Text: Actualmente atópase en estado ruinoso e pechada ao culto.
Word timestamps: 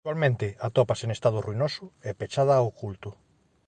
Actualmente 0.03 0.47
atópase 0.67 1.03
en 1.05 1.11
estado 1.17 1.39
ruinoso 1.47 1.83
e 2.09 2.09
pechada 2.19 2.53
ao 2.57 2.69
culto. 2.79 3.09